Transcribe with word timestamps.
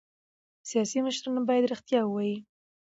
سیاسي 0.69 0.99
مشران 1.05 1.35
باید 1.49 1.69
رښتیا 1.73 1.99
ووايي 2.03 2.37